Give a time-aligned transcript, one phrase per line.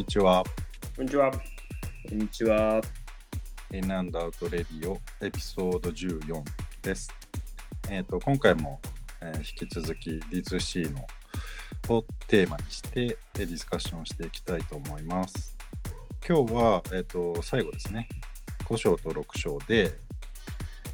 [0.00, 0.42] にちは。
[0.96, 1.30] こんにちは。
[1.30, 1.38] こ
[2.14, 2.80] んにちは。
[3.70, 6.42] インアンドアウトレディオエピソード14
[6.80, 7.12] です。
[7.90, 8.80] えっ、と、今回も、
[9.20, 11.06] えー引き続き D2C の
[11.94, 15.54] をテーマにしてえーディスカッションしていきたいと思います。
[16.26, 18.08] 今日は、えっ、と、最後ですね。
[18.64, 19.92] 5章と6章で、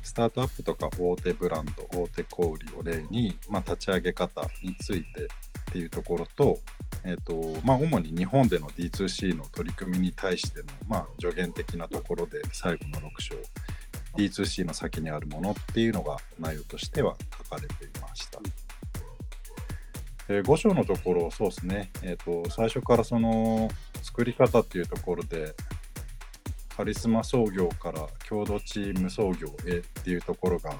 [0.02, 5.26] スタートアップとか大手ブランド、大手小売を例に、まあ、立ち上げ方についてっ
[5.72, 6.58] ていうところと、
[7.06, 13.34] えーとまあ、主に日本での D2C の取り組みに対しての、まあ、助言的なところで最後の6章
[14.16, 18.40] D2C の先にあるものっていうのが内容としては書かれていました。
[20.28, 23.70] えー5章のところそうですね、えーと最初からその
[24.02, 25.54] 作り方っていうところで
[26.76, 30.74] カリスマ創業から共同チーム創業へっていうところが、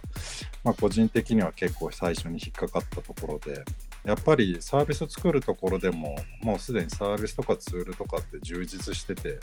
[0.62, 3.64] まあ、個人的には結構最初に引っかかったところで
[4.06, 9.40] やっぱりサービス作るところでももうすでにサービスとかツールとかって充実してて、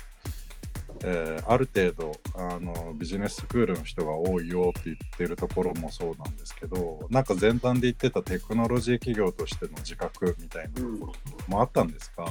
[1.04, 11.14] えーある程度あのビジネススクールの人が多いよって言ってるところもそうなんですけどなんか前段で言ってたテクノロジー企業としての自覚みたいなところ
[11.50, 12.26] もあったんですか、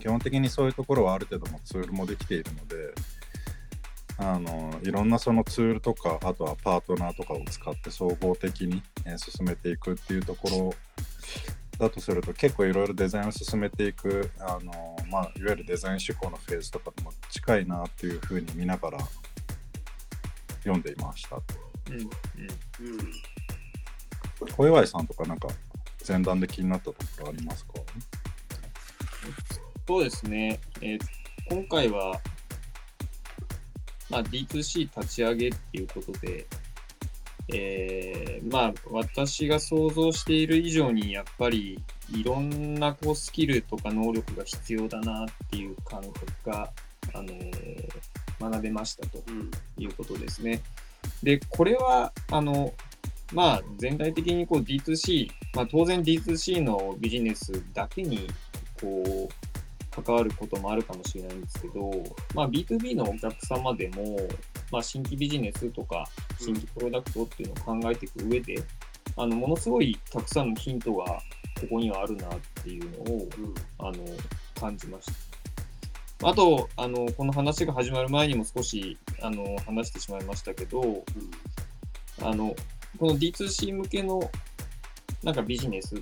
[0.00, 2.94] 基本的にそういうところはある程度もツールもできているので
[4.18, 10.91] あのいろんなそのツールとかあとはパートナーとかを使って総合的に、えー進めていくっていうところ
[11.78, 18.98] だとすると結構いろいろデザインを進めていくあの、まあ、いわゆるデザイン思考のフェーズとかとも近いなっていうふうに見ながら
[20.60, 21.36] 読んでいました。
[21.90, 21.94] うん。
[21.96, 22.06] うん。
[22.06, 24.52] うん。
[24.56, 25.48] 小祝さんとかなんか
[26.06, 27.72] 前段で気になったところありますか？
[29.86, 30.60] そうですね。
[30.80, 31.00] えー
[31.50, 32.18] 今回は、
[34.08, 36.46] まあ、D2C 立ち上げっていうことで、
[37.48, 41.80] えーまあ、私が想像している以上に、やっぱり
[42.14, 46.70] いろんなこうスキルとか能力が必要だなっていう感覚が、
[47.14, 47.88] あのー
[48.50, 49.22] 学べましたと。
[49.28, 49.50] うん。
[49.78, 50.62] いうことですね。
[51.22, 52.72] で、これは、あの、
[53.32, 58.28] まあ、全体的にこう D2C、まあ、当然 D2C のビジネスだけに、
[58.80, 61.90] こう、関わることもあるかもしれないんですけど、
[62.34, 64.16] まあ、B2B のお客様でも、
[64.72, 66.04] まあ、新規ビジネスとか、
[66.40, 68.56] 新規プロダクトっていうのを考えていく上で、
[69.16, 71.04] あの、ものすごいたくさんのヒントが
[71.60, 72.30] ここにはあるなっ
[72.64, 73.54] ていうのを、うん。
[73.78, 74.04] あの
[74.58, 75.06] 感じまし
[76.20, 76.28] た。
[76.28, 81.04] あとあの、この話が始まる前にも少しあの話してしまいましたけど、
[82.22, 82.54] あの
[82.98, 84.30] この D2C 向けの
[85.24, 85.98] なんかビジネスっ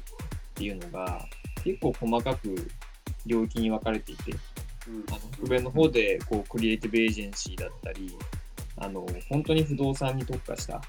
[0.55, 1.25] ていうのが
[1.65, 2.71] 結構細かく
[3.25, 4.33] 領域に分かれていて、
[4.87, 5.05] うん。
[5.09, 8.15] あの北米の方でこうクリエイティブエージェンシーだったり、
[8.81, 10.81] あの本当に不動産に特化した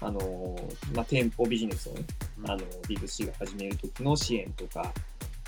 [0.00, 0.56] あの、
[0.94, 2.04] まあ、店舗ビジネスをね、
[2.46, 2.58] あの
[2.88, 4.92] D2C が始める時の支援とか、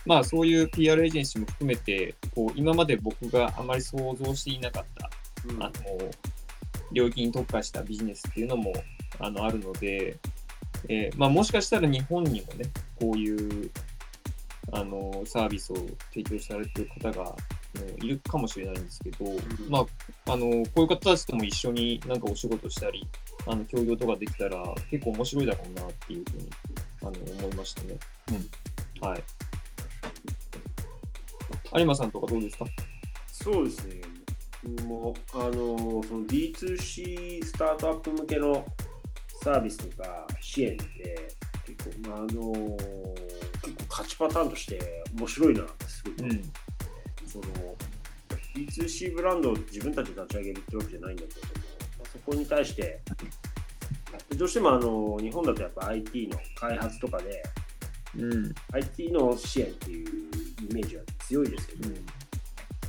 [0.05, 5.11] まあそういう PR エージェンシーも含めて、こう今まで僕があまり想像していなかった、
[5.49, 5.63] うん。
[5.63, 5.73] あの
[6.93, 8.73] 領域に特化したビジネスっていうのも
[9.19, 10.17] あのあるので、
[10.89, 12.67] えーまあ、もしかしたら日本にもね、
[13.01, 13.71] こういう
[14.73, 15.77] あのサービスを
[16.13, 17.35] 提供されている方が、
[17.77, 19.25] うんいるかもしれないんですけど、
[19.69, 19.81] ま
[20.27, 23.07] あ、あのこういう方たちとも一緒になんかお仕事したり、
[23.47, 26.49] あの協業とかできたら結構面白いだろうなっていうふうに
[27.03, 27.97] あの思いましたね。
[28.33, 29.07] うん。
[29.09, 29.23] はい。
[31.77, 32.65] 有馬さんとかどうですか？
[33.33, 34.01] そうですね。
[34.63, 38.65] 僕もあのその D2C スタートアップ向けの
[39.43, 41.29] サービスとか支援って
[41.67, 42.27] 結構、まあ、あの
[43.63, 46.53] 結構勝ちパターンとして面白いなってすごん。
[47.35, 47.77] その
[48.55, 51.53] D2C ブランドを自分たちで立ち上げるってわけじゃないんだけれども、
[51.99, 53.01] まあ、そこに対して
[54.37, 57.43] どうしてもあの日本だとやっぱ IT の開発とかで
[58.17, 58.55] うん。
[58.73, 60.09] IT の支援っていう
[60.71, 61.89] イメージは強いですけど、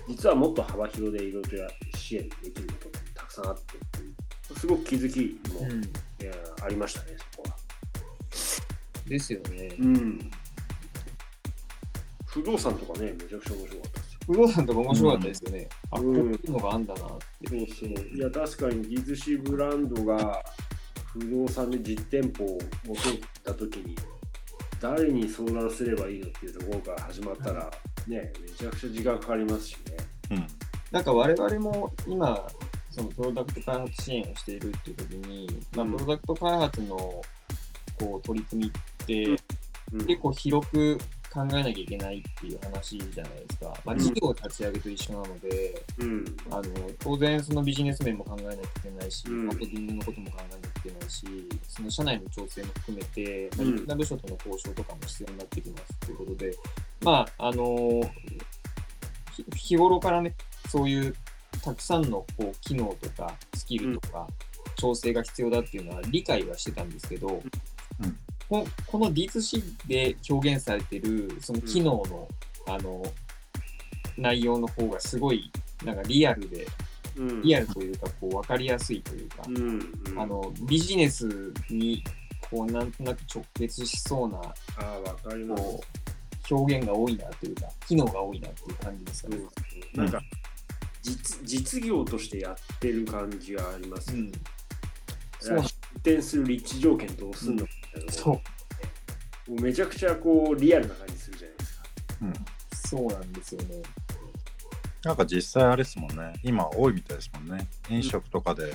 [0.07, 3.64] 実はもっと幅広でいろいろと支援できることがたくさんあって
[4.59, 5.84] すごく気づきも、うん。
[5.84, 6.34] いや
[6.64, 7.55] ありましたね、そこは。
[9.08, 9.75] ですよね。
[9.79, 10.31] うん。
[12.28, 14.04] 不動産とかね、めちゃくちゃ面白かった。
[14.27, 15.69] 不動産とか面白かったですよね。
[15.91, 17.49] あ、こううんいうのがあんだなって。
[17.49, 17.89] そうそう。
[18.16, 20.43] いや、確かに D2C ブランドが
[21.13, 23.95] 不動産で実店舗を持ってったときに、
[24.81, 27.72] 誰に相談すればいいのっていうところから始まったら、
[28.07, 29.97] ね、めちゃくちゃ時間かかりますしね。
[30.31, 30.47] うん
[30.91, 32.47] なんか我々も今、
[32.89, 36.95] そのプロダクト開発支援をしているっていう時に、まあ、うんプロダクト開発の
[37.99, 39.41] こう取り組みって
[39.91, 40.97] うん結構広く
[41.35, 43.73] 考えなきゃいけないっていう話じゃないですか。
[43.84, 43.99] まあ、うん。
[43.99, 46.37] 事業を立ち上げと一緒なので、うん。
[46.49, 46.64] あの
[46.97, 49.47] 当然そのビジネス面も考えなきゃいけないし、うん。
[49.47, 51.26] マーケティングのことも考えなきゃいけないし、
[51.67, 56.58] その社内の調整も含めて、まあ、うんいろんな部署との交渉とかも必要になってきますということで、
[57.02, 58.02] まあ、あの
[59.34, 60.34] ひ日頃からね、
[60.70, 61.16] そういう
[61.61, 64.28] たくさんのこう機能とかスキルとか
[64.78, 67.52] 調整が必要だっていうのは理解はしてたんですけど、うん
[68.49, 72.27] ここの D2C で表現されてるその機能の、
[72.67, 73.03] あの
[74.17, 75.51] 内容の方がすごい
[75.83, 76.65] なんかリアルで
[77.17, 81.27] うんリアルというかこう分かりやすいというか、うんうんあのビジネス
[81.69, 82.03] に
[82.49, 84.39] こうなんとなく直結しそうな
[84.77, 85.63] あかります。
[85.63, 86.05] こう
[86.53, 89.37] 表現が多いなというか機能が多いなっていう感じですかね。
[89.95, 90.21] うんなんか
[91.01, 94.31] 実実業としてやってる感じがありますよね。
[94.31, 94.33] うん、
[95.39, 101.83] そう出店する立地条件どうすんのみたいなそうもうめちゃくちゃこうリアルな感じするじゃないですか。
[102.21, 102.33] うん。
[102.73, 103.81] そうなんですよね。
[105.03, 106.33] なんか実際あれですもんね。
[106.43, 107.67] 今多いみたいですもんね。
[107.89, 108.73] 飲食とかで、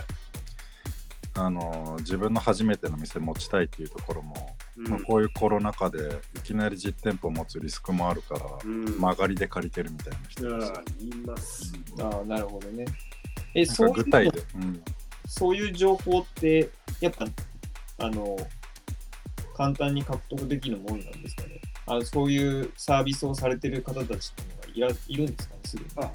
[1.34, 11.72] あの自分の初めての店持ちたいっていうところも、うんまあ、こういうコロナ禍でいきなり実店舗持つリスクもあるから、うん曲がりで借りてるみたいな人あですあ言います。
[12.00, 12.84] ああ、なるほどね。
[13.54, 14.82] え、そう具体で、うん、
[15.26, 16.70] そういう情報って、
[17.00, 17.26] やっぱ、
[17.98, 18.36] あの、
[19.56, 21.60] 簡単に獲得できるもんなんですかね。
[21.86, 25.88] あのそういうサービスをされてる方たちっていうのがいらいるんですかね、すでに。
[25.96, 26.12] あ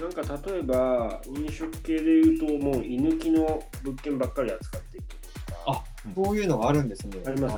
[0.00, 5.84] なんか例えば飲食系でいうともう居抜きの物件ばっかり扱っているところとかあ
[6.26, 7.22] そういうのがあるんですね。
[7.26, 7.56] あります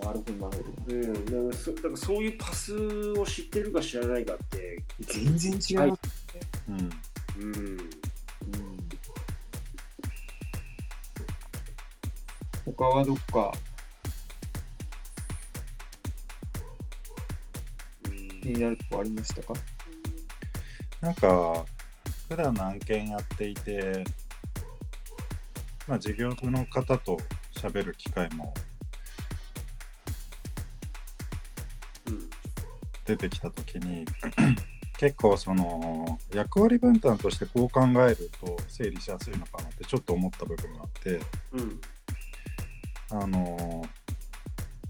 [0.00, 0.94] なるほど、なるほど。
[0.94, 2.74] うん、だからそだからそういうパス
[3.12, 5.72] を知ってるか知らないかって、全然違います。
[5.72, 5.92] はい
[6.68, 8.02] うん、うん、うん
[12.76, 13.52] 他はどっか
[18.42, 19.54] 気になるとこありましたか？
[21.00, 21.64] なんか
[22.28, 24.04] 普段の案件やっていて、
[25.88, 27.18] まあ、事業部の方と
[27.54, 28.52] 喋る機会も
[32.06, 32.30] うん、
[33.04, 34.04] 出てきた時に
[34.98, 41.20] 結構その役割分担としてこう考えると整理しやすいのかなってちょっと思った部分があって
[41.52, 41.80] うん、
[43.10, 43.84] あの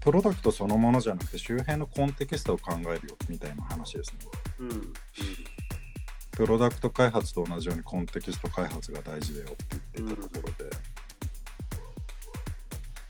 [0.03, 4.17] プロダクトそのものじゃなくて周辺のコンテキストを考えるよみたいな話ですね。
[4.59, 4.93] うん、うん、
[6.31, 10.75] プロダクト開発と同じようにコンテキスト開発が大事だよって言ってたところで、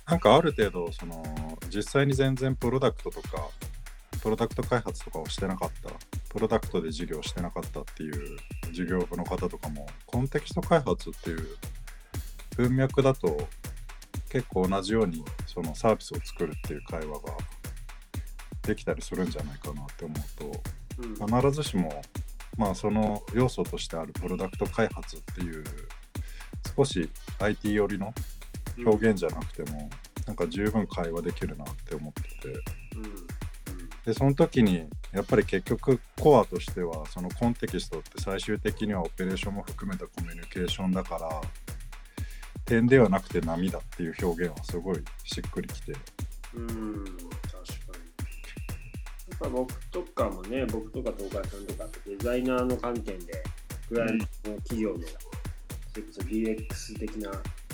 [0.05, 3.49] なんかある程度その実際に全然プロダクトとか
[4.21, 5.89] プロダクト開発とかをしてなかった
[6.29, 8.37] プロダクトで事業してなかったっていう
[8.71, 11.57] 事業部の方とかもコンテキスト開発っていう
[12.55, 13.47] 文脈だと
[14.33, 17.37] 結構同じようにそのサービスを作るっていう会話が
[18.63, 22.01] できたりするんじゃないかなって思うとうん、必ずしも、
[22.57, 25.63] まあ、その要素としてあるプロダクト開発っていう
[26.75, 27.09] 少し
[27.39, 28.13] IT 寄りの
[28.85, 29.89] 表現じゃなくても、
[30.25, 32.47] なんか十分会話できるなって思ってて。
[32.95, 33.27] うん、うん、
[34.05, 41.41] でその時にやっぱり結局コアとしてはそのコンテキストって最終的にはオペレーションも含めたコミュニケーションだから
[42.65, 45.93] 点ではなくて波だっていう表現はすごいしっくりきて
[46.55, 48.23] うん、確かに。
[49.29, 53.43] やっぱ僕とかもね、僕とか東海さんとかってデザイナーの観点で、
[53.87, 57.31] クライアントの企業の、それこそ DX 的な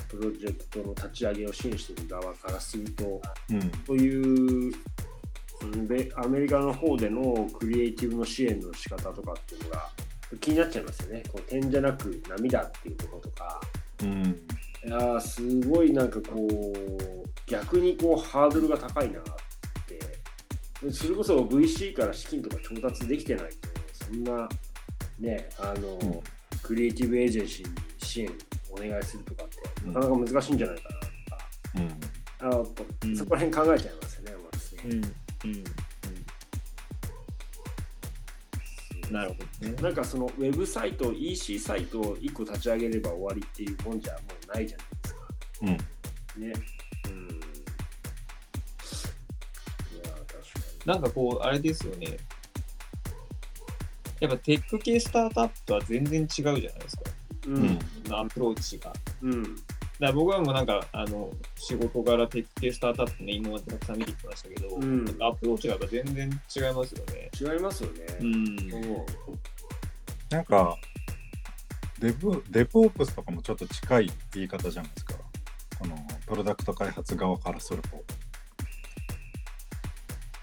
[0.08, 4.74] プロジェクトの立ち上げを支援している側からすると、うんそういう
[5.62, 9.90] うんでアメリカの方でのクリエイティブの支援の仕方とかっていうのが
[10.40, 11.22] 気になっちゃいますよね。
[11.30, 13.60] こう点じゃなく波だっていうところとか。
[14.02, 14.40] うん
[14.86, 19.22] いやーすごいなんかこう逆にこうハードルが高いなっ
[19.86, 20.90] て。
[20.90, 23.68] それこそ VC から資金とか調達できてないと
[24.06, 24.48] そんな
[25.18, 26.20] ねあの、うん。
[26.62, 28.32] クリエイティブエージェンシーに支援
[28.70, 31.10] お願いするとかってなかなか難しいんじゃないかなとか、
[32.40, 32.52] うん。
[32.52, 34.82] あやっぱうんそこら辺考えちゃいますよね、私ね。
[34.84, 34.94] うん。
[34.94, 35.64] うん。
[39.10, 39.74] なるほどね。
[39.82, 45.20] なんかそのウェブサイト EC サイトを1個立ち上げれば終わりっていうもんじゃもうないじゃないですか。
[45.62, 45.76] うんね。
[46.36, 46.46] うん。
[46.46, 46.46] い
[49.98, 50.40] やー、確か
[50.86, 52.16] なんかこう、あれですよね。
[54.20, 57.02] やっぱテック系スタートアップとは全然違うじゃないですか。
[57.46, 57.78] に。
[58.06, 58.14] うん。
[58.14, 58.92] アプローチが。
[59.22, 59.56] うん。
[60.06, 67.30] ら僕はもうなんか、あの、仕事柄テック系スタートアップね、今までたくさん見てきましたけど、うんアプローチがやっぱ全然違いますよね。
[67.38, 68.06] 違いますよね。
[68.20, 68.70] うん。
[68.70, 69.04] そう
[70.30, 70.76] なんか
[71.98, 75.14] Dev DevOps とかもちょっと近い言い方じゃないですか
[75.78, 77.88] このプロダクト開発側からすると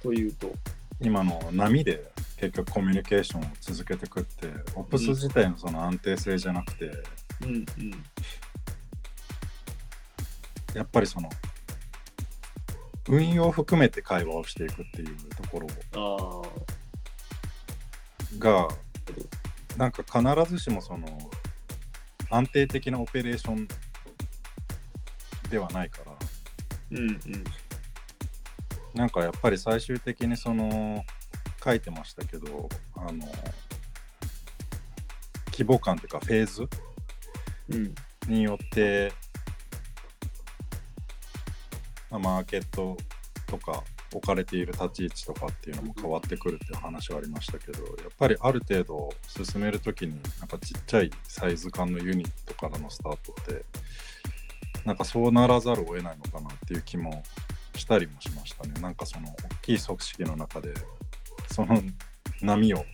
[0.03, 0.51] というと。
[0.99, 6.85] 今の波で結局コミュニケーションを続けていくってオプス自体のその安定性じゃなくて、
[7.43, 7.65] うんうん。
[10.77, 11.27] やっぱりその
[13.09, 15.67] 運用を含めて会話をしていくっていうところ。
[18.37, 18.67] が
[19.77, 21.07] なんか必ずしもその
[22.29, 23.67] 安定的なオペレーション
[25.49, 26.11] ではないから
[26.91, 27.19] うんうん。
[28.93, 31.03] なんかやっぱり最終的にその
[31.63, 33.25] 書いてましたけどあの
[35.51, 36.69] 規模感というかフェーズ
[37.69, 37.95] うん。
[38.27, 39.26] によって、まあ、
[42.19, 42.97] マーケット
[43.47, 43.83] とか
[44.13, 53.65] 置かれている立ち位置とかっていうのも変わってくるっていう話はありましたけどやっぱりある程度進めるときになんかちっちゃいサイズ感のユニットからのスタートって
[54.85, 57.23] なんかそうならざるを得ないのかなっていう気も
[57.75, 58.73] したりもしましたね。
[58.81, 60.73] なんかその大きい組織の中で
[61.51, 61.81] その
[62.41, 62.85] 波を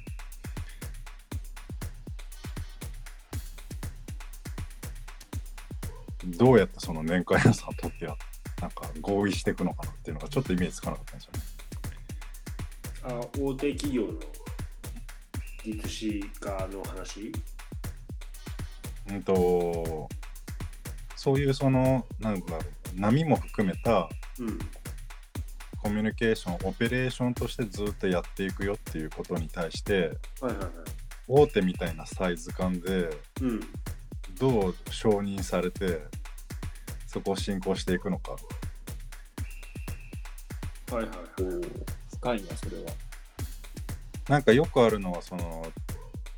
[6.25, 8.32] どうやってその年間予算を取ってやって
[8.63, 11.41] なんか合意していくのかなっていうのがちょっとイメージつかなかったんですよね。
[13.03, 14.13] あ大手企業の
[15.65, 17.33] D2C 化の話？
[19.09, 20.07] うんと
[21.17, 22.61] そういうそのなんだろう
[22.95, 24.07] 波も含めた
[24.39, 24.57] うん。
[25.81, 30.69] コミュニケーションオペレーションとしてずっとやっていくよっていうことに対してはいはいはい。
[31.27, 33.09] 大手みたいなサイズ感で
[33.41, 33.59] うん。
[34.39, 36.05] どう承認されて
[37.13, 38.31] そこを進行していくのか。
[38.31, 38.37] は
[40.93, 41.15] いはいはい。
[42.15, 42.91] 深いな、それは。
[44.29, 45.71] なんかよくあるのはその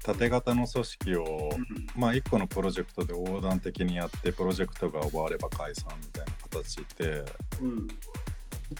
[0.03, 1.87] 縦型の組織をうん。
[1.95, 7.23] まあ1個のプロジェクトで横断的にやってプロジェクトが終われば解散みたいな形って
[7.61, 7.87] うん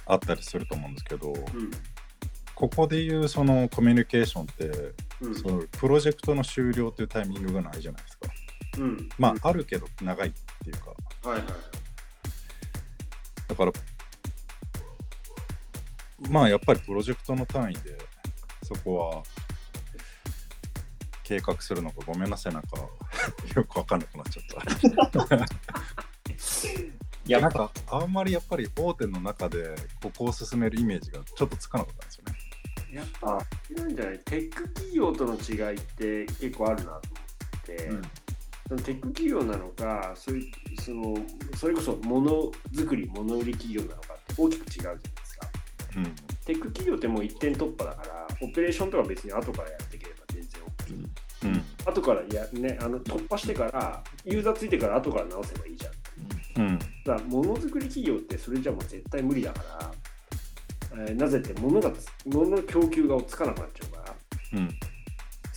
[0.07, 1.71] あったりすると思うんですけどうん
[2.55, 5.35] ここでいうそのコミュニケーションってうん。
[5.35, 8.27] そのプロジェクトの終了というタイミングがないじゃないですか。
[8.79, 9.09] うん。
[9.17, 10.31] まああるけど長いっ
[10.63, 11.29] ていうか。
[11.29, 11.84] はいはい
[13.47, 13.71] だから
[16.29, 17.97] まあやっぱりプロジェクトの単位で
[18.63, 19.23] そこは
[21.23, 22.77] 計画するのかごめんなさいなんか
[23.55, 25.45] よくわかんなくなっちゃった。
[27.27, 32.35] やなんかあんまりやっぱり大手の中でここを進めるイメージがちょっとつかなかったんですよね。
[32.91, 33.43] やっぱ
[33.81, 34.19] なんじゃない？
[34.19, 38.01] テック企業との違いって結構あるなと思って、うん
[38.67, 41.15] そのテック企業なのかそういうその
[41.55, 45.47] それこそものづくりもの売り企業なのかって大きく違うじゃないですか。
[45.97, 46.03] うん。
[46.45, 51.91] テック企業ってもう一点突破だからオペレーションとか別に後からやっていければ全然 OK うん。
[51.93, 55.89] 後からや、ね、あの突破してからユーザーついてから後から直せばいいじゃ
[56.59, 56.63] ん。
[56.63, 56.79] うん。
[57.05, 59.91] だものづくり企業ってそれじゃもう絶対無理だから、
[61.07, 64.13] えーなぜって物がつ物の供給がつかなくなっちゃうか
[64.53, 64.59] ら。
[64.59, 64.69] うん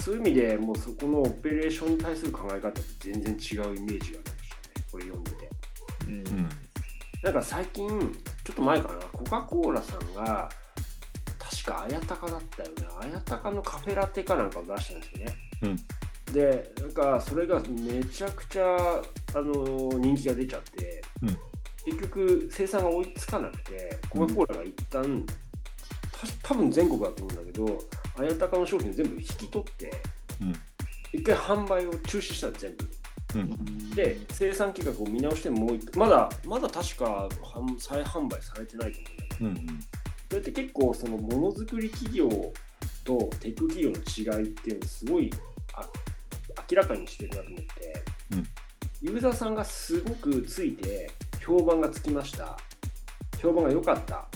[0.09, 4.87] そういう意味でもうそこのオペレーションに対する考え方って全然違うイメージがありましたね。
[4.91, 5.51] これ読んでて。
[6.07, 6.15] うん。
[6.15, 6.49] うん
[7.23, 10.49] なんか最近ちょっと前かなコカ・コーラさんが
[11.39, 12.75] 確か綾鷹だったよね。
[13.01, 15.37] 綾鷹のカフェラテかなんかを出したんですよね。
[15.63, 16.33] うん。
[16.33, 18.77] でなんかそれがめちゃくちゃ
[19.35, 21.39] あの人気が出ちゃって、うん。
[21.85, 25.35] 結局生産が追いつかなくてコカ・コーラが一旦、た
[26.43, 27.79] 多分全国だと思うんだけど
[28.19, 29.93] 綾鷹の商品を全部引き取って
[30.41, 30.55] うん。
[31.13, 32.89] 一回販売を中止したの全部。
[33.35, 33.91] うん。
[33.91, 38.99] で生産計画を見直してもう一回まだまだ確か販再販売されてないと
[39.41, 39.73] 思うんだけど。
[39.73, 39.81] うん
[40.29, 42.29] それって結構そのものづくり企業
[43.03, 45.31] とテック企業の違いっていうのをすごい
[45.73, 45.89] あ
[46.71, 47.67] 明らかにしてるなと思って、
[48.33, 48.47] うん。
[49.01, 51.11] ユーザーさんがすごくついて
[51.43, 52.59] 評判がつきました。
[53.41, 54.27] 評判が良かった。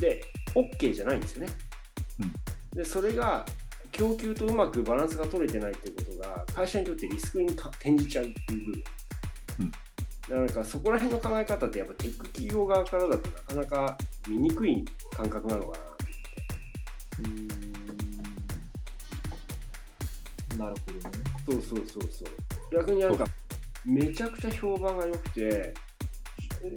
[0.00, 1.52] で OK じゃないんですよね、
[2.74, 3.46] でそれが
[3.90, 8.84] 供給とうまくバランスが取れてないっていうことが会社にとってリスクに転じちゃうっていう部分、
[9.60, 9.70] うん。
[9.70, 9.80] だか
[10.28, 15.84] らなんかそこら辺の考え方ってやっぱテック企業側からだとなかなか見にくい感覚なのかな。
[20.64, 21.14] なるほどね。
[21.46, 22.28] そうそうそうそう。
[22.72, 23.26] 逆になんか
[23.84, 25.74] めちゃくちゃ評判が良くて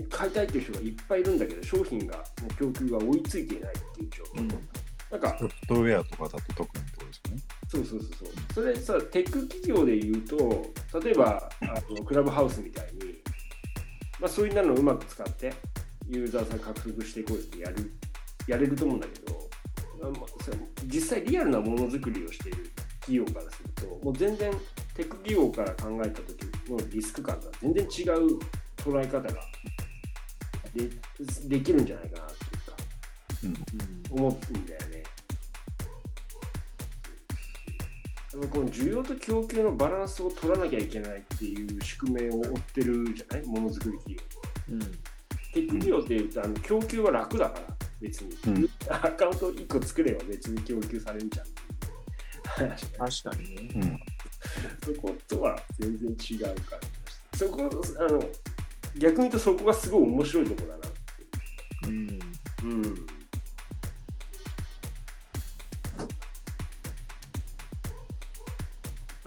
[0.10, 2.24] 買いたいっていう人がいっぱいいるんだけど商品が
[2.60, 4.48] 供給が追いついていないっていう状況、うん。
[5.12, 7.42] なんかソフトウェアとかだと特にってことですよね。
[7.68, 8.54] そうそうそうそう。
[8.54, 13.22] それさテック企業で言うと例えば あのクラブハウスみたいに、
[14.20, 15.54] まあ、そういうのをうまく使って
[16.08, 17.92] ユーザーさん獲得していこうってやる
[18.48, 19.50] やれると思うんだけど、
[20.02, 20.12] まあ
[20.86, 22.70] 実際リアルなものづくりをしている
[23.02, 24.52] 企業からするともう全然
[24.94, 28.40] テック企業から考えた時のリスク感とは全然違う
[28.78, 29.42] 捉え方が
[30.76, 30.90] で
[31.48, 33.62] できるんじゃないかなっていうか
[34.12, 35.04] 思うんだよね。
[38.52, 43.46] この需要と供給のバランスを取らなきゃいけないっていう宿命を負ってるじゃない？
[43.46, 44.22] ものづくり企業。
[44.72, 44.80] うん。
[44.80, 47.66] テック企業っていうとあの供給は楽だから
[48.02, 51.46] 別に、うんアカウント1個作れば別に供給されるじゃん
[52.70, 53.70] 確かにね。
[53.76, 54.00] うん
[54.94, 56.60] そことは全然違う感じがし
[57.32, 58.20] てそこあの
[58.98, 60.94] 逆に言うとそこがすごい面白いところだな
[61.88, 62.20] うん。
[62.64, 63.06] うん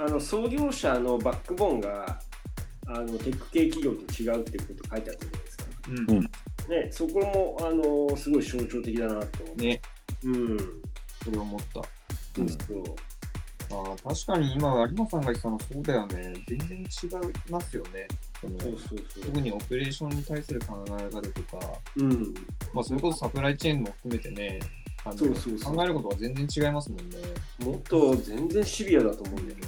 [0.00, 2.20] あの創業者のバックボーンが
[2.86, 5.64] あのテック系企業と違うってこと書いてあったじゃないですか。
[5.88, 6.20] うん。
[6.20, 9.66] ね、そこもあのすごい象徴的だなと思って。
[9.66, 9.80] ね、
[10.22, 10.58] うん。
[11.24, 11.82] それ思った。
[12.36, 13.08] そうそう。
[13.70, 16.32] ああ、確かに今、有馬さんが言ってたのそうだよね。
[16.46, 16.88] 全然違い
[17.50, 18.06] ますよね。
[18.40, 22.34] 特にオペレーションに対する考え方とか、うん。
[22.72, 24.60] まあ、それこそサプライチェーンも含めてね、
[25.04, 27.16] あのそうそうそう考えることは全然違いますもんね。
[27.58, 29.64] もっと全然シビアだと思うんだよね。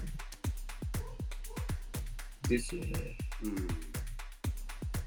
[2.49, 2.93] ですよね。
[3.43, 3.55] うん。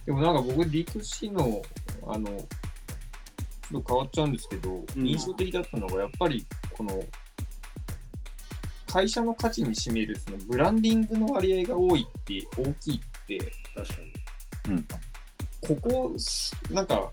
[0.06, 1.62] でもなんか僕 D2C の、
[2.08, 7.04] あの、ちょっと変わっちゃうんですけど、うん印象的だったのが、やっぱりこの、
[8.88, 13.13] 会社の価値に占めるそのブランディングの割合が多いって、大きいって、
[13.76, 13.96] 確か
[14.70, 14.86] うん。
[15.62, 16.16] ここ、
[16.72, 17.12] なんか、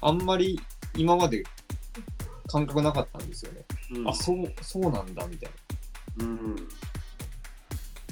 [0.00, 0.58] あんまり
[0.96, 1.42] 今まで
[2.48, 3.64] 感覚なかったんですよね。
[3.90, 4.00] に。
[4.00, 5.50] うんあ、そう、そうなんだ、みたい
[6.18, 6.24] な。
[6.24, 6.56] うん。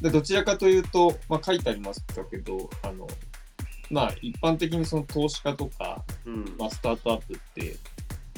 [0.00, 3.06] でどちらかというと、まあ、書いてありましたけど、あの、
[3.90, 6.56] まあ、一般的にその投資家とか、うん。
[6.58, 7.76] まあ、スタートアップって、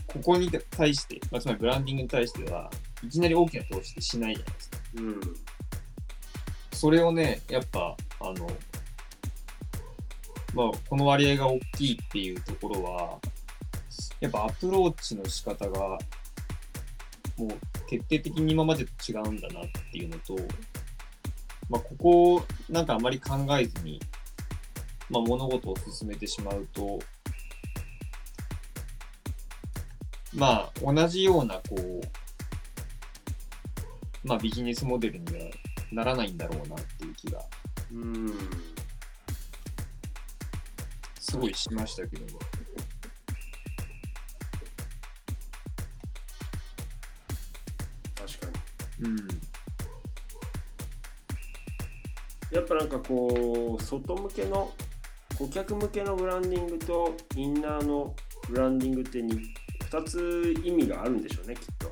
[0.06, 2.70] ここに対して、まあ、つまりブランディングに対しては、
[3.04, 4.78] いきなり大きな投資ってしないじゃないですか。
[4.96, 5.20] うん。
[6.72, 8.50] それをね、やっぱ、あの、
[10.54, 13.18] まあ、この割合が大きいっていうところは、
[14.20, 15.98] やっぱアプローチの仕方が、
[17.38, 17.48] もう
[17.88, 20.36] 徹底的に今までと違うんだなっていうのと、
[21.68, 24.00] まあ、ここをなんかあまり考えずに、
[25.08, 26.98] まあ、物事を進めてしまうと、
[30.34, 32.02] まあ、同じような、こう、
[34.24, 35.50] まあ、ビジネスモデルには
[35.92, 37.40] ならないんだろうなっていう気が
[37.92, 38.71] うん。
[41.32, 42.40] すごいしましたけども。
[48.14, 48.46] 確か
[48.98, 49.08] に。
[49.08, 49.16] うん。
[52.50, 54.74] やっぱなんかこう、外向けの、
[55.38, 58.14] 顧客向けのブランディングとインナーの
[58.50, 59.54] ブランディングってに
[59.90, 61.86] 2つ意味があるんでしょうね、きっと。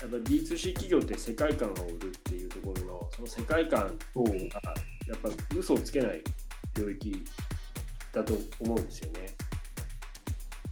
[0.00, 3.96] やっぱ D2C 企業って世界観を売るっていうところの、その世界観。
[4.16, 4.74] が
[5.06, 6.24] やっぱ嘘をつけない
[6.76, 7.24] 領域
[8.16, 9.28] だと思うんですよね。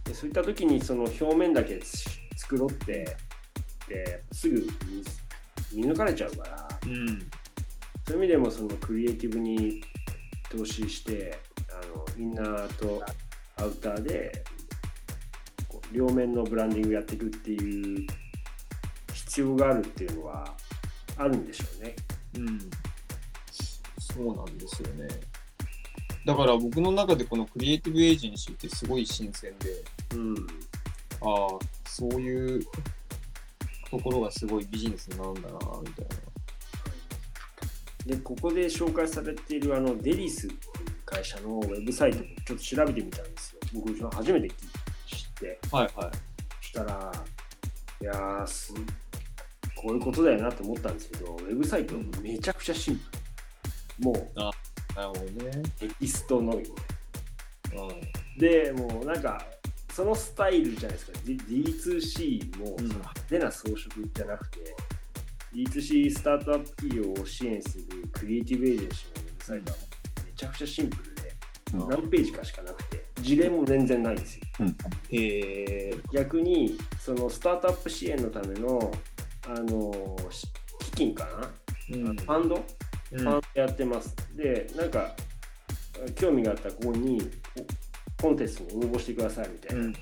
[0.03, 2.05] でそういった時にその表面だけつ
[2.37, 3.15] 作ろうって
[3.87, 4.67] ですぐ
[5.71, 7.19] 見見抜かれちゃうからうん。
[8.07, 9.81] そういう意味でもそのクリエイティブに
[10.49, 11.37] 投資して
[11.69, 13.03] あのインナーと
[13.57, 14.43] アウターで
[15.91, 18.07] 両面のブランディングやっていくっていう
[19.13, 20.55] 必要があるっていうのは
[21.17, 21.95] あるんでしょうね。
[22.37, 22.59] うん。
[23.99, 25.34] そうなんですよね。
[26.25, 29.83] だから僕の中でこのクリエイティブエージェンシーってすごい新鮮で、
[30.15, 30.35] うん
[31.21, 32.65] ああ、そういう
[33.89, 36.15] ところがすごいビジネスなんだな、みたいな。
[38.05, 40.59] でここで紹介されているあのデリスっていう
[41.05, 43.59] 会社のウェブサイトもちょっと調べてみたんですよ。
[43.73, 44.55] 僕初めて知っ
[45.39, 45.59] て。
[45.71, 46.11] はいはい。
[46.61, 47.11] そしたら、
[48.01, 48.73] いやーす、
[49.75, 53.01] こういうことだよなと思ったんですけど、ウェブサイトめちゃくちゃシンプ
[54.01, 54.05] ル。
[54.05, 54.31] もう
[54.95, 55.63] なるほどね。
[55.79, 56.69] テキストのみで。
[56.69, 59.45] うで、もうなんか、
[59.91, 61.19] そのスタイルじゃないですか。
[61.25, 63.77] D- D2C もそうんの派手な装飾
[64.13, 64.75] じゃなくて、
[65.53, 69.77] D2C スタートアップ企業を支援するクリエイティブエージェンシーのウェブサイトは
[70.25, 71.21] めちゃくちゃシンプルで、
[71.73, 74.41] うん何ページかしかなくて、事例も全然ないんですよ。
[74.59, 74.67] うん。
[74.67, 74.69] ん。
[74.69, 75.95] へえ。
[76.11, 78.91] 逆にそのスタートアップ支援のための
[79.47, 80.47] あのし
[80.79, 82.15] 基金かな、うん。
[82.15, 82.65] ファンド、
[83.15, 85.11] うんファンドやってますでなんか
[86.15, 87.29] 興味があったらここに
[88.19, 89.93] おコンテストに応募してくださいみたいな、うんうん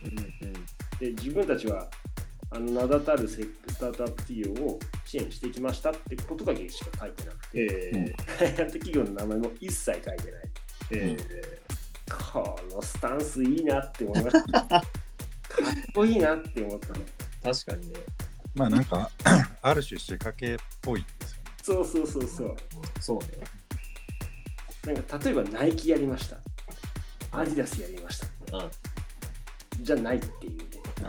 [0.99, 1.87] で自分たちは
[2.51, 8.15] あの名だたるセスタートアップ企業を支援してきましたってことだけしか書いてなくてへえ。
[8.37, 10.17] 開発企業の名前も一切書いてない
[10.91, 11.17] へ
[12.31, 14.83] このスタンスいいなって思いました かっ
[15.93, 17.23] こいいなって思ったのえ。
[17.43, 17.99] 確かにね。
[18.55, 19.09] まあなんか、
[19.61, 21.05] ある種仕掛けっぽい。
[21.63, 22.55] そうそうそうそう
[22.99, 23.27] そうね。
[24.85, 26.37] なんか例えばナイキやりました。
[27.31, 28.57] アディダスやりました。
[28.57, 28.71] うん。
[29.81, 30.65] じゃないっていうね。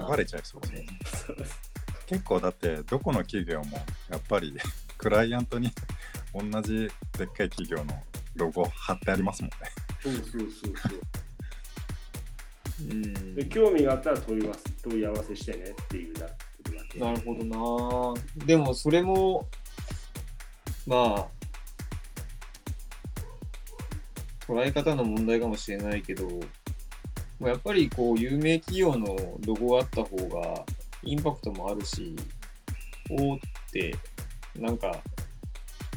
[0.09, 0.87] 流れちゃいそうですね。
[1.27, 1.61] そうです
[2.07, 4.55] 結構だってどこの企業もやっぱり
[4.97, 5.73] クライアントに
[6.33, 6.89] 同じ
[7.19, 8.05] でっかい企業の
[8.37, 9.57] ロゴ貼ってありますもんね。
[10.01, 11.01] そうそうそうそう。
[12.81, 16.29] うんで興味があったら問い合わせ問い合わせしてねっていうだ
[16.65, 16.99] けだけ。
[17.01, 18.47] なるほどな。
[18.47, 19.49] でもそれも、
[20.87, 21.27] まあ、
[24.47, 26.29] 捉え方の問題かもしれないけど、
[27.41, 29.17] やっぱりこう、有名企業の
[29.47, 30.65] ロゴがあった方が、
[31.03, 32.15] インパクトもあるし、
[33.11, 33.39] おーっ
[33.73, 33.95] て、
[34.57, 35.03] なんか、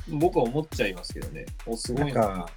[0.09, 1.45] 僕は思っちゃいますけどね。
[1.65, 2.21] お、すごいな。
[2.21, 2.49] なんか、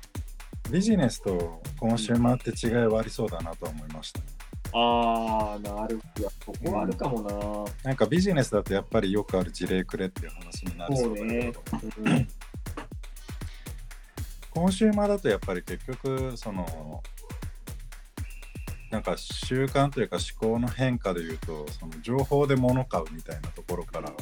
[0.70, 4.26] ビジネスとコンシューマーって違いはありそうだなと思いましたね。
[4.72, 6.30] あー、なるほど。
[6.30, 7.88] そこはあるかもな。
[7.90, 12.28] なんかビジネスだとやっぱりよくある事例くれっていう話になりそうだけど、そうね
[14.50, 17.02] コンシューマーだとやっぱり結局その
[18.90, 24.12] なんか習慣というか思考の変化でいうとその情報で物を買うみたいなところから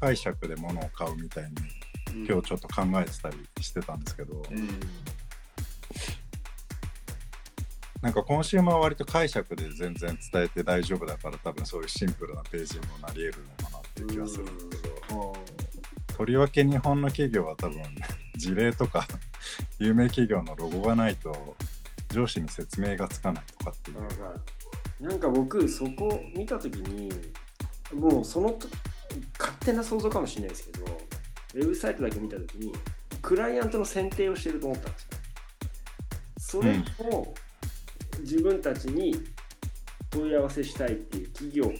[0.00, 4.68] 解釈で物を買うみたいに今日ちょっと考えてたりしてたんですけど、うん。
[8.02, 15.36] なんかコンシューマーは割と解釈で全然伝えて大丈夫だから多分そういうシンプルなページにもなり得るのかなっていう気がするんですけど、
[16.16, 17.82] とりわけ日本の企業は多分
[18.36, 19.06] 事例とか
[19.78, 21.56] 有名企業のロゴがないと
[22.10, 23.98] 上司に説明がつかないとかっていう。
[25.00, 27.12] なんか僕そこ見た時に
[27.92, 28.68] もうそのと
[29.38, 30.84] 勝手な想像かもしれないですけど
[31.54, 32.72] ウェブサイトだけ見た時に
[33.22, 35.08] クライアントの選定をしてると思ったんですよ。
[36.38, 37.34] それを
[38.20, 39.14] 自分たちに
[40.10, 41.72] 問い合わせしたいっていう企業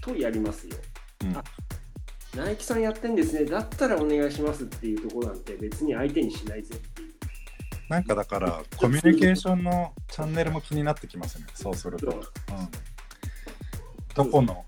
[0.00, 0.76] とやりますよ。
[1.24, 1.36] うん。
[1.36, 1.44] あ。
[2.36, 3.44] ナイキさんやってんですね。
[3.46, 7.14] だったらお願いしますっていうところなんて別に相手にしないぜっていう。
[7.88, 12.10] なんかだからコミュニケーションのチャンネルも気になってきますね、そうすると。
[12.10, 12.24] そううん、
[14.14, 14.64] どこの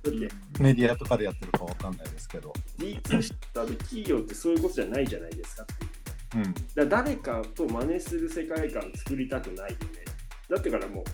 [0.61, 2.53] メディアとかでやってるかわかんないですけど。
[2.79, 6.45] D2 した企業ってそういうことじゃないじゃないですかっていう。
[6.47, 9.79] うん、だ誰かと真似する世界観作りたくないよね。
[10.49, 11.05] だってからもう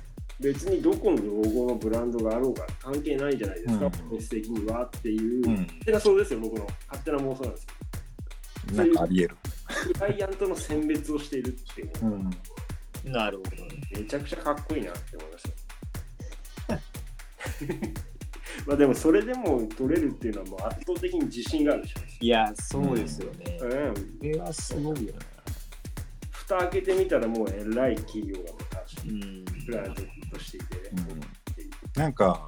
[0.41, 9.37] 別にどこのロゴのブランドがあろうが関係ないじゃないですか、うん本質的にはっていう、うん、勝手なそうですよ、僕の勝手な妄想なんですけなんかあり得る。
[9.89, 12.17] ど、クライアントの選別をしているっていうの
[13.05, 13.81] うん、なるほどね。
[13.93, 15.55] めちゃくちゃかっこいいなって思いました。
[18.67, 22.25] まあでもそれでも取れるっていうのはもう圧倒的に自信があるじゃないですか。
[22.25, 23.59] いや、そうですよね。
[23.61, 25.21] うん、これはすごいよな。
[26.31, 28.64] 蓋開けてみたらもうえらい企業が昔
[29.07, 29.45] うん。
[29.67, 31.21] クライアントとしていて、うん
[31.95, 32.45] なんか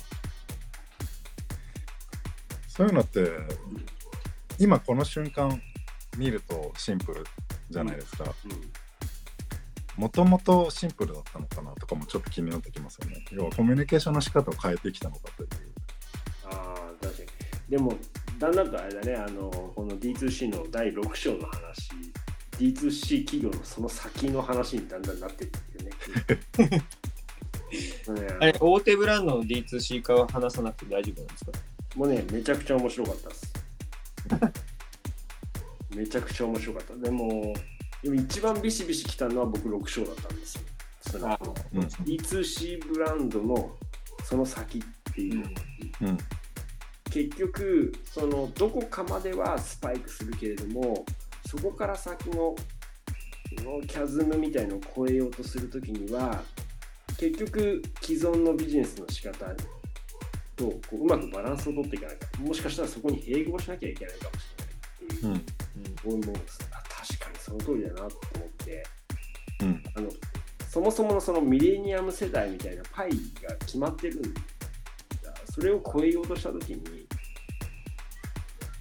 [2.66, 3.30] そういうのって
[4.58, 5.62] 今この瞬間
[6.18, 7.24] 見るとシンプル
[7.70, 8.24] じゃないですか。
[8.24, 8.86] うん
[9.96, 13.24] もともとシンプルだったのかなとかもちょっと気になってきますよね。
[13.32, 15.48] 要はコミュニケーションの仕方を変えてきたのかという。
[16.44, 17.28] ああ、確かに。
[17.70, 17.94] でも、
[18.38, 21.88] だんだんとあれだね、あの、この D2C の第6章の話、
[22.58, 26.78] D2C 企業のその先の話にだんだんなっていってるね。
[28.20, 31.52] ね あれ、大手ブランドの D2C 化は話さなくて大丈夫なんですか？
[31.96, 33.52] もうね、めちゃくちゃ面白かったです。
[35.96, 36.94] めちゃくちゃ面白かった。
[36.96, 37.54] でも、
[38.02, 40.62] でも一番ビシビシ来たのは僕6章だったんですよ。
[41.10, 41.40] そのあ
[41.72, 43.76] うん D2C ブランドの
[44.24, 45.44] その先っていう。
[46.02, 46.18] うん
[47.08, 51.02] 結局そのどこかまではスパイクするけれども
[51.48, 52.54] そこから先の
[53.64, 56.42] のキャズムみたいのを超えようとするときには
[57.16, 59.46] 結局既存のビジネスの仕方
[60.56, 62.26] とこううまくバランスを取っていかないか。
[62.40, 64.46] もしかしたらそこに併合しなきゃいけないかもし
[65.22, 66.10] れないっていう。
[66.10, 66.14] うん。
[66.14, 66.32] 思いも
[66.72, 68.86] あ確かにその通りだなと思って。
[69.60, 69.82] うん。
[69.94, 70.10] あの
[70.68, 74.40] そもそものそのミレニアム世代みたいなパイが決まってるんだ。
[75.54, 77.06] それを超えようとした時に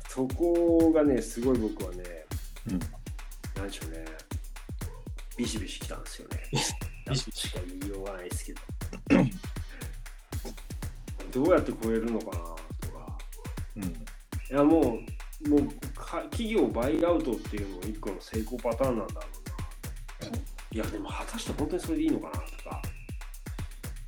[0.09, 2.03] そこがねすごい僕はね
[2.67, 2.79] うん。
[3.55, 4.05] 何でしょうね。
[5.37, 6.39] ビシビシきたんですよね。
[6.51, 8.61] ビシビしか言いようがないですけど。
[11.43, 12.57] どうやって超えるのかなとか。
[13.77, 13.83] うん。
[13.83, 13.87] い
[14.49, 14.99] やも
[15.45, 19.21] うもうか企業バイアウトっていうのも一個の成功パターンなんだろ
[20.21, 20.37] うな。
[20.71, 22.81] いやでも果たして本当にそれでいいのかなとか。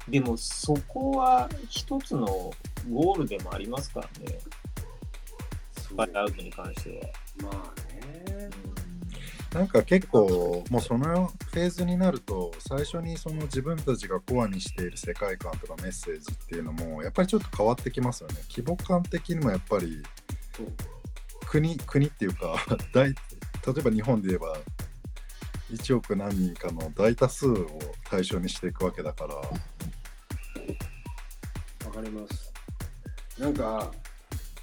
[0.10, 2.26] でも、そこは一つの
[2.90, 4.40] ゴールでもありますからね。
[5.96, 7.12] バイアウトに関して
[7.44, 7.52] は。
[7.52, 8.37] まあね
[9.58, 18.36] なんか結構もうそのフェーズになると最初にその自分たちがコアにしている世界観とかメッセージっていうのもやっぱりちょっと変わってきますよね。
[18.56, 20.04] 規模感的にもやっぱり
[21.48, 22.56] 国国っていうか
[22.94, 23.14] 大例
[23.80, 24.60] えば日本で言えば
[25.72, 27.68] 1億何人かの大多数を
[28.12, 29.34] 対象にしていくわけだから。
[29.34, 29.42] わ
[31.92, 32.54] かります。
[33.40, 33.92] なんか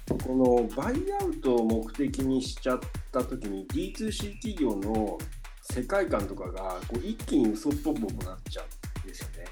[0.07, 2.79] このバイアウトを目的にしちゃっ
[3.15, 5.17] た時に D2C 企業の
[5.61, 9.45] 世界観とかがこう一気に嘘っぽくなっちゃうんですよね。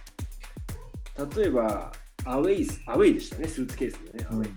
[1.35, 1.91] 例えば
[2.25, 4.51] アウェイアウェイでしたねスーツケースでね、アウェイ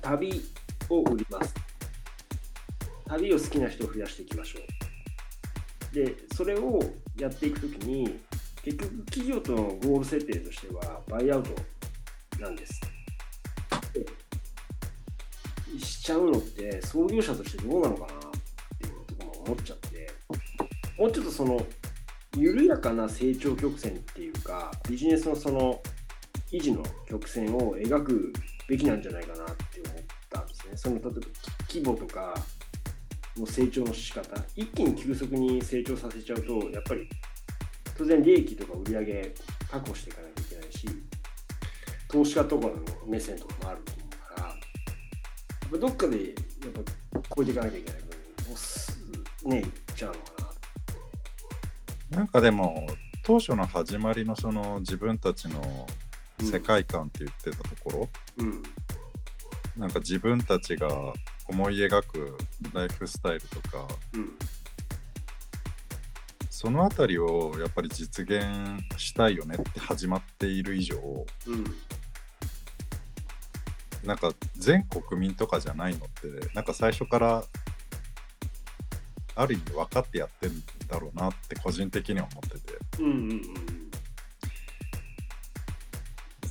[0.00, 0.42] 旅
[0.90, 1.54] を売ります。
[3.06, 4.58] 旅を好きな人を増やしていきましょ
[5.92, 5.94] う。
[5.94, 6.80] でそれを
[7.16, 8.20] やっていくときに
[8.62, 11.50] 結局企業とのゴール設定としてはバイアウト
[12.40, 12.93] なんです。
[16.04, 18.10] ちゃうのって創業者としてどうなのかなっ
[18.78, 20.10] ていうところも思っちゃって
[20.98, 21.58] もうちょっとその
[22.36, 25.80] 緩やかな成長曲線っていうかビジネスのその
[26.52, 28.34] 維持の曲線を描く
[28.68, 30.76] べきなんじゃないかなって思ったんですね。
[30.76, 31.10] その例えば
[31.68, 32.34] 規模とか
[33.38, 37.08] の成長の仕方一気に急速に成長させちゃうとやっぱり
[37.96, 39.34] 当然利益とか売り上げ
[39.70, 40.86] 確保していかなきゃいけないし
[42.08, 42.74] 投資家とかの
[43.06, 43.93] 目線とかもあると思うからやっ
[45.74, 46.34] ぱどっかでやっ
[46.72, 46.92] ぱ
[47.36, 48.98] 超えていかなきゃいけない部分をす
[49.44, 50.54] ねいっちゃうのか
[52.10, 52.86] ななんかでも
[53.24, 55.86] 当初の始まりのその自分たちの
[56.40, 58.08] 世界観って言ってたところ、
[58.38, 58.62] うん。
[59.76, 60.88] なんか自分たちが
[61.48, 62.36] 思い描く
[62.72, 64.32] ライフスタイルとかうん
[66.50, 68.44] そのあたりをやっぱり実現
[68.96, 70.96] したいよねって始まっている以上
[71.46, 71.64] うん
[74.04, 77.44] なんか全国民とかじゃないのってなんか最初から
[79.36, 82.78] ある意味分かってやってるんだろうなって個人的には思ってて。
[83.00, 83.40] うんうんうん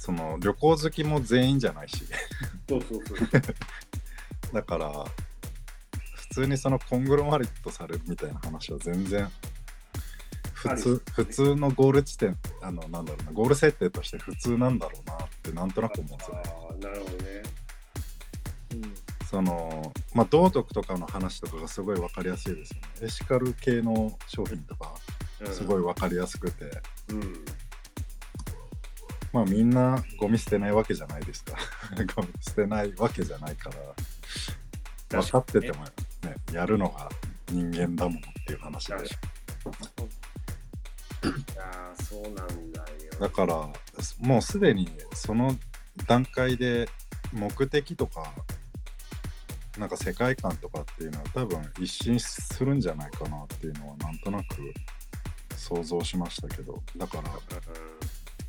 [0.03, 2.03] その旅行好きも全員じゃないし。
[2.67, 3.17] そうそうそう。
[4.51, 5.05] だから
[6.13, 9.29] 普通にそのコングロマリットされるみたいな話は全然
[10.53, 16.43] 普通普通のゴール地点あのなんだろうなゴール設定として普通なんだろうなってなんとなく思うんですよね
[19.33, 22.87] そのまあ道徳とかの話とかがすごい分かりやすいですよね。
[23.01, 24.93] エシカル系の商品とか
[25.41, 25.51] うん。
[25.51, 26.65] すごい分かりやすくて、
[27.09, 27.43] うん。
[29.33, 31.57] まあみんなゴミ捨てないわけじゃないですか。
[32.15, 33.71] ゴミ捨てないわけじゃないか
[35.09, 35.19] ら。
[35.19, 35.91] 分かっててもね
[36.51, 37.09] やるのが
[37.49, 38.93] 人間だものっていう話で。
[38.93, 42.85] いやーそうなんだよ。
[43.19, 43.67] だから
[44.19, 45.57] もうすでにその
[46.05, 46.87] 段階で
[47.31, 48.31] 目的とか
[49.77, 54.73] なんか世界観とかっていうのは多分一新するんじゃないかなっていうのはなんとなく
[55.55, 56.81] 想像しましたけど。
[56.97, 57.23] だから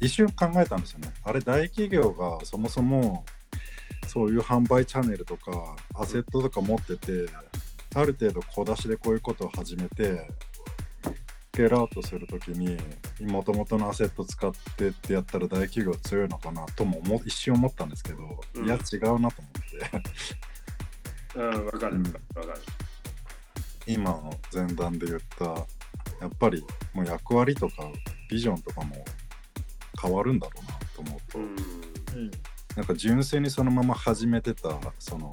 [0.00, 1.12] 一瞬考えたんですよね。
[1.22, 3.24] あれ大企業がそもそも
[4.06, 7.26] そういう販売チャンネルとかアセットとか持ってて
[7.94, 10.28] ある程度小出しでこういうことを始めて
[11.54, 12.76] スケールアウトするときに
[13.20, 18.66] もともとのアセット使ってってやったら大企業強いのかなとも思一瞬思ったんですけど、うん。
[18.66, 19.32] いや違うなと思って
[21.36, 21.96] うんわかる。
[21.96, 22.60] うんわかる。
[23.86, 25.64] 今の前段で言ったや
[26.26, 27.90] っぱりもう役割とか
[28.30, 29.04] ビジョンとかも
[30.00, 31.46] 変わるんだろうなと思うと、うん。
[31.46, 32.30] うん
[32.76, 35.30] なんか純粋にそのまま始めてたその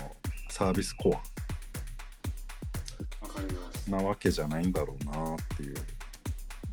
[0.50, 1.22] サービスコア。
[3.90, 5.76] なわけじゃないんだろうなっていう。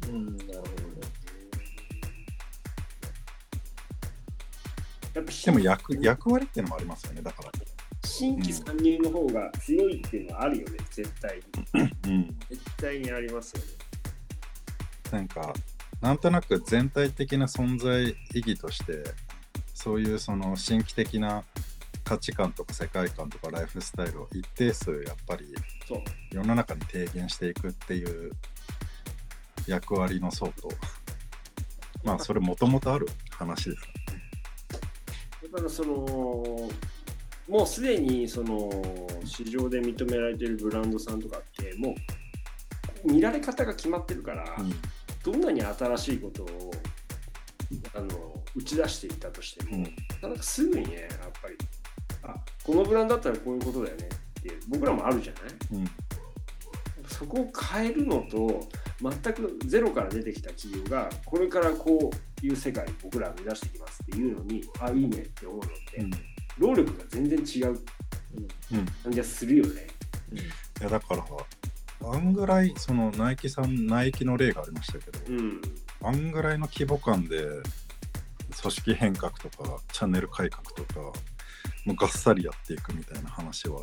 [0.08, 0.68] うんなるほどね。
[5.14, 7.22] やっぱで新も役役割っていうのもありますよね。
[7.22, 7.50] だから
[8.08, 11.40] 新規参入の方が強いっていうのはあるよね絶対
[11.74, 12.10] に。
[12.10, 12.38] うん。
[12.48, 13.68] 絶対にありますよね。
[15.12, 15.54] なんか
[16.00, 19.04] なんとなく全体的な存在意義として
[19.74, 21.44] そういうその新規的な
[22.04, 25.54] 価値観とか世界観とかライフスタイルを一定数やっぱり
[26.32, 28.32] 世の中に提言していくっていう
[29.66, 30.68] 役割の層と
[32.02, 33.82] まあそれもともとある話です
[35.52, 36.70] だからその
[37.48, 38.70] もうすでにその
[39.24, 41.94] 市場で認められているブランドさんとかっても
[43.04, 44.74] う見られ方が決まってるから、うん。
[45.22, 46.70] どんなに新しいことを
[47.94, 48.08] あの
[48.54, 49.84] 打ち出していったとしても、うん。
[50.22, 51.56] なんかすぐにねやっぱり
[52.22, 52.34] あ。
[52.64, 54.08] このブランドだったらこういうことだよね
[54.40, 55.80] って僕らもあるじゃない？
[55.80, 55.90] うん。
[57.08, 58.68] そこを変えるのと
[59.00, 62.10] 全くゼロから出てきた企業がこれからこ
[62.42, 66.10] ういう世界に僕らは目指していきますっていうのにあいいねって思うのって、うん
[66.58, 67.78] 労力が全然違う
[68.72, 69.86] うん感じがするよね。
[70.80, 71.24] いやだから
[72.00, 75.60] あんぐらいそのナイキさんナイキの例がありましたけど、うん。
[76.02, 77.44] あんぐらいの規模感で
[78.60, 81.00] 組織変革とかチャンネル改革とか
[81.84, 83.80] もうがっさりやっていくみたいな話は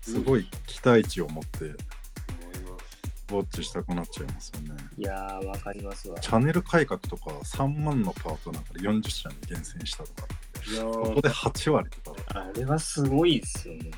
[0.00, 1.78] すごい期待値を持って思いま
[2.78, 2.96] す。
[3.28, 4.74] ウォッチしたくなっちゃいますよね。
[4.96, 6.18] いやー、わかりますわ。
[6.20, 10.28] チャンネル改革とか3万のパートナーから40社に厳選したとか
[10.82, 13.90] ここー、で8割とかあれはすごいですよね。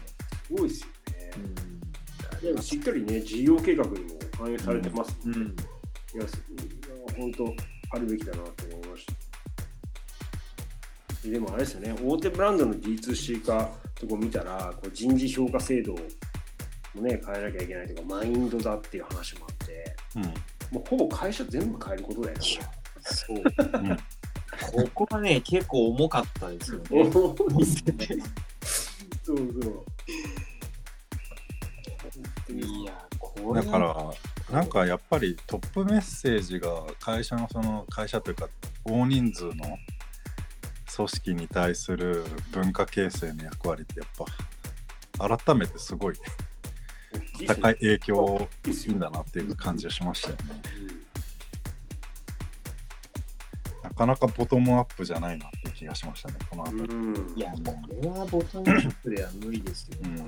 [0.47, 0.93] すごいですよね。
[1.37, 1.79] うん
[2.41, 3.99] でもしっかりね、事業計画にも
[4.39, 5.53] 反映されてますもんね。
[6.15, 6.21] うん。
[6.21, 7.53] いや、すいや本当、
[7.91, 9.07] あるべきだなと思いまし
[11.23, 11.29] た。
[11.29, 15.99] でもあれですよね、大手ブランドの D2C 化とこ見たら、こう人事評価制度も
[17.03, 20.23] ね、変えなきゃいけないとか、マインドだっていう話もあって、うん
[20.71, 22.43] もうほぼ会社全部変えることだよね。
[23.01, 23.43] そう。
[24.75, 26.87] うんここがね、結構重かったですよね。
[26.91, 27.11] お
[29.23, 29.85] そうそう。
[32.53, 34.13] いや、これだから
[34.51, 38.49] なんかやっぱりトップメッセージが会社のその会社というか
[38.85, 39.53] 大人数の
[40.97, 44.09] 組織に対する文化形成の役割ってやっ
[45.19, 46.15] ぱ改めてすごい
[47.47, 50.43] 高い影響をいいんだなっていう感じがしましたよね。
[53.99, 56.95] かなかボトムアップじゃないなっていう気がしましたね、この辺り。
[56.95, 56.99] う
[57.35, 57.35] ん。
[57.37, 57.59] いや、こ
[58.01, 59.99] れはボトムアップでは無理ですよ。
[60.05, 60.25] うんね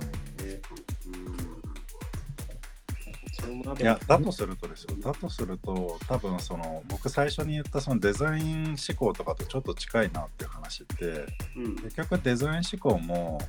[3.80, 11.76] いやだとするとですよだとすると多分その僕最初に言ったそのデザイン思考とかとちょっと近いなっていう話ってうん。
[11.76, 13.40] 結局デザイン思考も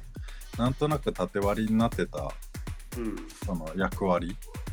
[0.58, 2.32] なんとなく縦割りになってた
[2.98, 3.16] うん。
[3.46, 4.71] その役割うん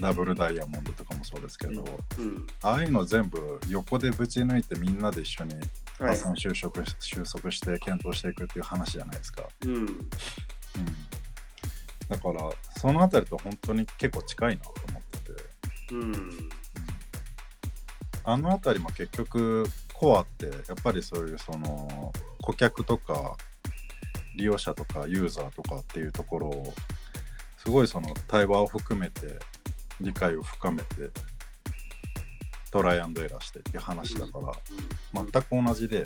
[0.00, 1.84] ダブルダイヤモンドとかもそうですけど、
[2.18, 2.46] うん。
[2.62, 5.54] ああいうの全部横でぶち抜いてみんなで一緒に
[5.98, 6.08] はい。
[6.10, 9.44] 破産就職し収束して検討していくっていう話じゃないですか。
[9.64, 9.74] うん。
[9.74, 10.08] うん、
[12.08, 15.94] だからそのあたりと本当に結構近いなと思ってて。
[15.94, 16.50] うん。
[18.24, 23.36] あの辺りも結局コアってやっぱりそういうその顧客とか
[24.36, 26.74] 利用者とかユーザーとかっていうところを
[27.62, 29.38] すごいその対話を含めて
[30.00, 31.10] 理解を深めて
[32.70, 34.38] トライアンドエラーしてっていう話だか
[35.12, 36.04] ら全く同じで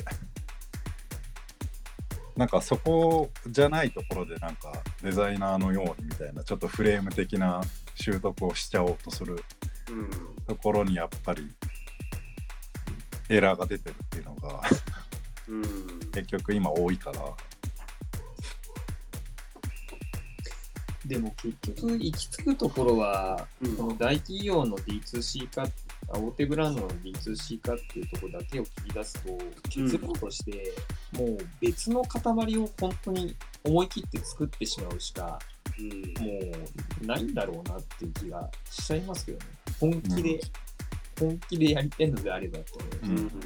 [2.36, 7.60] なんかそこじゃないところでなんかデザイナーのようにみたいなちょっとフレーム的な
[7.94, 9.44] 習得をしちゃおうとする
[9.88, 10.10] うん。
[10.46, 11.48] ところにやっぱり
[13.28, 14.60] エラーが出てるっていうのが
[15.48, 15.62] うん。
[16.10, 17.20] 結局今多いから
[21.06, 23.76] でも結局行き着くところは、うん。
[23.76, 29.38] この大企業の D2C 化あ大手ブランドの D2C 化っていうところだけを切り出すと
[29.68, 30.72] 結論として、
[31.12, 35.38] もう別の塊を本当に思い切って作ってしまうしか
[35.78, 35.88] うん。
[35.90, 36.40] も
[37.02, 39.44] うないんだろうなっていう気がしちゃいますけどね。
[39.80, 40.40] 本気で、
[41.18, 43.18] 本気でやりたいのであればと思う、うん。
[43.18, 43.28] うん。
[43.28, 43.38] だか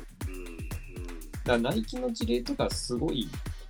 [1.47, 3.29] らナイキの事例とかすごい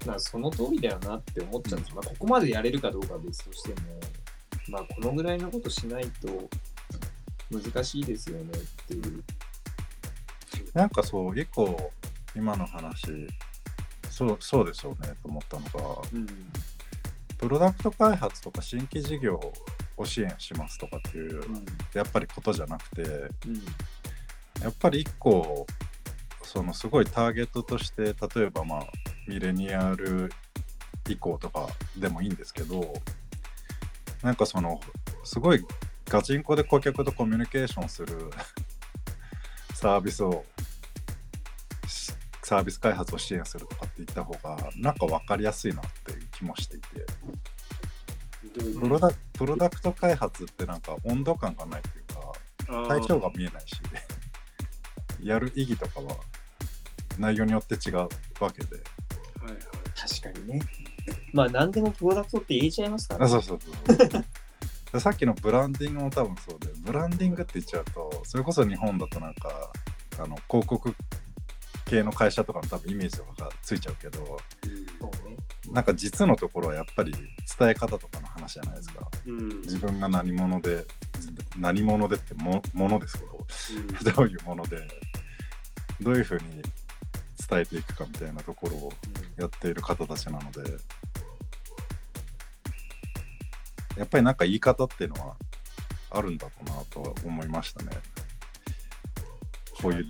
[0.09, 3.77] まあその通りだよなって思っちゃうんです、まあ、ここまでやれるかどうかは別としても
[4.71, 6.49] まあこのぐらいのことしないと
[7.51, 9.23] 難しいですよねっていう。
[10.73, 11.93] なんかそう一個
[12.35, 13.07] 今の話
[14.11, 16.27] そうそうですよねと思ったのがうん。
[17.37, 19.41] プロダクト開発とか新規事業
[19.97, 21.41] を支援しますとかっていう
[21.95, 23.31] やっぱりことじゃなくてうん。
[24.63, 25.67] やっぱり一個
[26.43, 28.87] そのすごいターゲットとして例えばまあ
[29.29, 30.31] ミレニアル
[31.09, 32.95] 以降とかでもいいんですけど
[34.23, 34.81] なんかその
[35.23, 35.65] すごい
[36.07, 38.31] ガチンコで顧客とコミュニケーションする
[39.75, 40.45] サービスを
[41.87, 42.13] し
[42.43, 46.87] サービス開発を支援するとかって言った方がなんか分かりやすいなっていう気もしていて。
[47.27, 48.81] うん。
[48.81, 53.75] プロダプロダクト開発ってなんか温度感がないっていうか対象が見えないし
[55.23, 56.17] やる意義とかは
[57.19, 57.97] 内容によって違う
[58.41, 58.83] わけで
[59.43, 59.61] はいはい。
[59.97, 60.61] 確かにね。
[61.33, 63.27] まあ何でもプロダクトって言えちゃいますからね。
[63.27, 63.97] あそうそうそう
[64.93, 69.71] で さっきのブランディングも多分そうでブランディングって言っちゃうとそれこそ日本だとなんか
[70.19, 70.95] あの広告
[71.85, 74.25] 系の会社とかの多分イメージとかがついちゃうけど
[75.01, 75.37] そうね。
[75.73, 79.61] なんか実のところはやっぱり伝え方とかの話じゃないですかうん。
[79.63, 80.87] 自分が何者で
[81.59, 83.47] 何者でってもものですけど
[84.13, 84.87] どういうもので
[86.01, 86.63] どういうふうに
[87.49, 88.93] 伝えていくかみたいなところを
[89.39, 90.61] やっている方たちなので
[93.97, 95.37] やっぱりなんか言い方っていうのは
[96.11, 97.91] あるんだろうなとは思いましたね。
[99.83, 100.07] こういう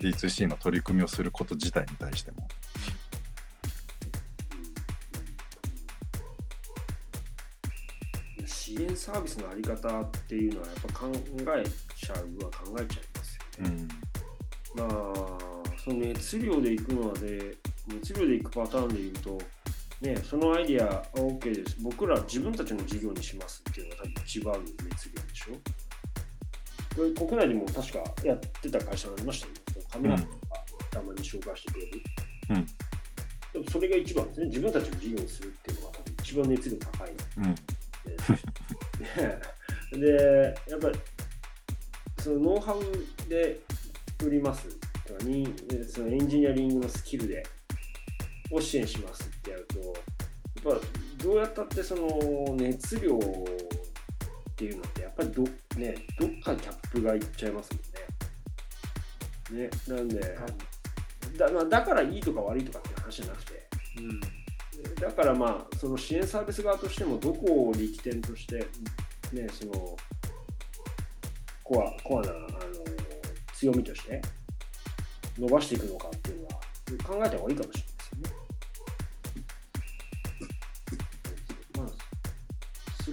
[0.00, 2.48] D2C の取り組みをすること自体に対しても。
[8.46, 11.64] 支援サービスのあり方っていうのはやっぱ考え
[11.96, 13.88] ちゃうは考えちゃいますよね。
[14.74, 14.88] うん。
[14.88, 17.56] まあその熱量でいくのはで
[17.86, 19.38] 熱量でいくパターンで言うと
[20.00, 21.76] ねそのアイディアは OK です。
[21.82, 25.52] 僕ら自分たちの事業にしますっていうのが多分一番の熱量でしょ。
[26.96, 29.60] これ国内でも確かやってた会社がありましたよね。
[29.90, 30.28] カメラとか
[30.90, 32.02] たまに紹介してくれる、
[32.50, 32.66] うん。
[33.52, 34.46] でもそれが一番ですね。
[34.46, 37.10] 自分たちの事業にするっていうのが多分一番熱量高い。
[37.38, 37.54] うん。
[39.92, 40.98] ででやっぱり
[42.20, 43.60] そのノウハウで
[44.24, 44.68] 売ります
[45.06, 47.46] とかにでそのエンジニアリングのスキルで
[48.54, 50.86] を支援しますってやるとやっぱ
[51.22, 55.44] どうやったってその熱量っていうのってやっぱりど
[55.76, 57.80] ね、どっかキャップがいっちゃいますも
[59.58, 59.68] んね。
[59.68, 60.20] ね、なんで、
[61.36, 63.66] だまあだからいいとか悪いとかっていう話じゃなくて、
[63.98, 64.20] うん。
[64.94, 68.58] だからまあ、その支援サービス側としても、どこを力点として、
[69.32, 69.96] ね、その、
[71.64, 72.48] コア、コアな、あの、
[73.54, 74.22] 強みとして、
[75.36, 76.54] 伸ばしていくのかっていうのは、
[77.02, 77.93] 考えた方がいいかもしれない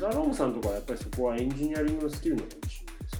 [0.02, 3.16] ラロームさんとかはやっぱりそこはエンジニアリングのスキルなのかもしれないです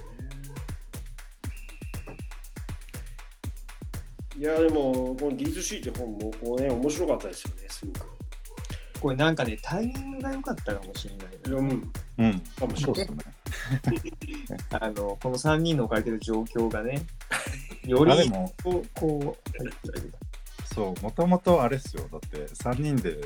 [4.36, 4.40] ね。
[4.40, 8.06] いや、でも、この D2C って本も、こうね、面白かったですよね、すごく。
[9.00, 11.56] これなんかね、タイミングが良かったかもしれないな。
[11.56, 12.40] うん、うん。
[12.40, 13.06] かもしれない。
[14.80, 17.00] あの、この3人の置かれてる状況がね、
[17.86, 22.08] よりあでも、こう、こう、そう、もともとあれっすよ。
[22.10, 23.16] だって、3人で、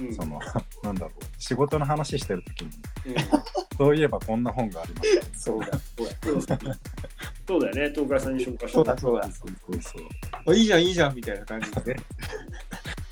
[0.00, 0.40] うんその、
[0.82, 2.82] なんだろう、仕事の話してるときに、うん
[3.76, 5.30] そういえばこんな本がありましたね。
[5.34, 5.66] そうだ、
[6.22, 6.78] そうだ。
[7.46, 9.22] そうだよね、東海さんに紹介してそうだ、そうだ。
[9.24, 9.32] そう
[9.70, 10.02] そうそう。
[10.46, 12.00] あいいじゃん、いいじゃん、みたいな感じでね。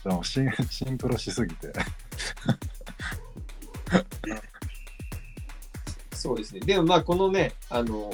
[0.04, 1.72] でもシンシンクロしすぎて。
[6.12, 6.60] そうですね。
[6.60, 8.12] でもまあ、このね、あの、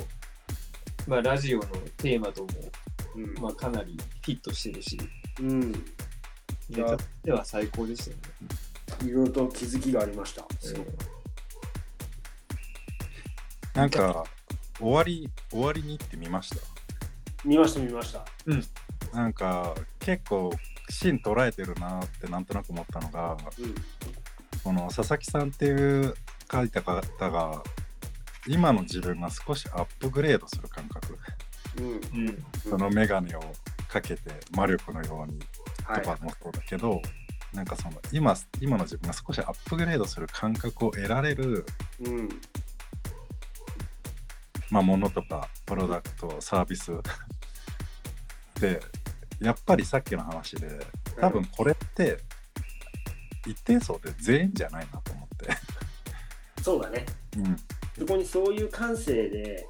[1.06, 1.66] まあ、ラジオの
[1.96, 2.48] テーマとも、
[3.16, 4.98] うんまあ、かなりフィットしてるし、
[5.40, 5.72] うん、
[6.68, 9.08] ネタとしては最高でしたよね。
[9.08, 10.44] いろいろと気づきがありました。
[10.58, 11.19] すごく
[13.80, 14.24] なんか、
[14.78, 16.56] 終わり、終わりにって見ました？
[17.44, 18.24] 見ました、見ました。
[19.16, 20.50] なんか、結構、
[20.90, 23.74] 芯捉えてるなってなんとなく思ったのが、うん、
[24.62, 26.14] この佐々木さんっていう
[26.50, 27.62] 書いた方が、
[28.46, 31.16] 今の自分が少しアップグレードする感覚。
[31.78, 31.86] うん、
[32.26, 32.44] うん。
[32.68, 33.40] そのメガネを
[33.88, 35.38] かけて魔力のように
[35.84, 37.00] はいとかもそうだけど、
[37.52, 41.64] なんかその今今の自分が少しアップグレードする感覚を得られる、
[42.00, 42.28] うん、
[44.70, 46.92] まあ、ものとかプロダクトサービス
[48.60, 48.80] で
[49.40, 50.68] やっぱりさっきの話で
[51.20, 52.18] 多分これって
[53.46, 55.48] 一定層で全員じゃないなと思って。
[56.62, 57.06] そうだね。
[57.36, 57.56] うん
[57.98, 59.66] そこにそういう感性で、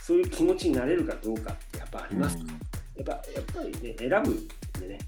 [0.00, 2.38] そういう気持ちになれるかどうかってやっぱあります。
[2.38, 2.54] うんや
[3.02, 4.48] っぱ、やっぱりね、選ぶん
[4.80, 4.98] でね。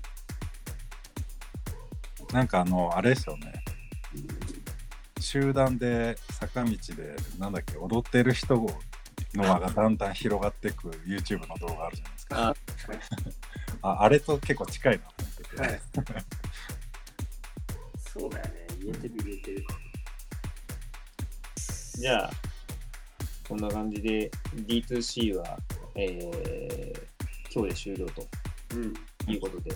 [2.33, 3.53] なんかあのあれですよね
[5.19, 8.67] 集団で坂道でなんだっけ踊ってる人
[9.39, 12.55] の輪がだんだん広がっていく YouTube の動画あるじゃないですかあ
[14.01, 15.81] ああれと結構近いなと思ってて、はい
[18.19, 18.67] そうだよね。
[18.83, 19.67] 言えてる言えてる。
[21.95, 22.31] じゃあ、
[23.49, 24.31] こんな感じで
[24.67, 25.57] D2C は、
[25.95, 27.09] えー
[27.55, 28.27] 今日で終了と
[28.75, 28.95] うん、
[29.33, 29.71] いうことで、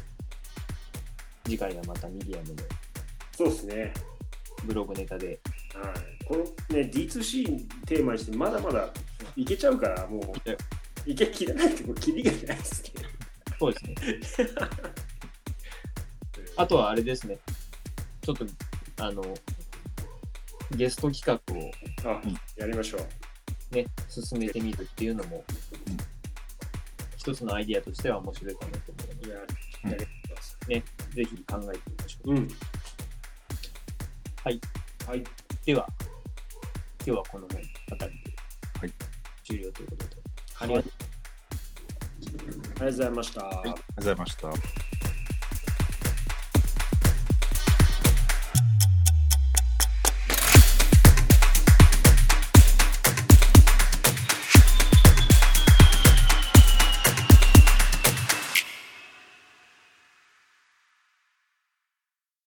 [1.45, 2.63] 次回はまたミディアムの
[3.37, 3.95] そうですね。
[4.65, 5.41] ブログネタで、
[5.75, 6.43] はい、この
[6.77, 8.91] ね、D2C テーマにして、まだまだ
[9.37, 13.09] いけちゃうから、もう、いけきれないって、これ、キリがないですけど。
[13.59, 14.49] そうですね。
[16.57, 17.39] あとはあれですね、
[18.21, 18.47] ちょっと、
[18.99, 19.23] あの、
[20.73, 22.21] ゲスト企画をあ、
[22.57, 23.75] やりましょう。
[23.75, 25.45] ね、進めてみるっていうのも、
[25.87, 26.13] うん
[27.23, 29.97] 一つのアイディアとしては面白いかなと思うの。
[30.67, 30.83] で、
[31.15, 32.33] ぜひ考えてみましょう。
[32.33, 32.49] うん。
[34.43, 34.61] はい。
[35.07, 35.25] はい。
[35.65, 35.87] では、
[36.99, 38.22] 今日はこの辺あたり
[39.73, 40.17] ということで、
[40.61, 40.93] ありがとう
[42.21, 43.47] ありがとうございました。
[43.47, 44.82] ありがとうございました。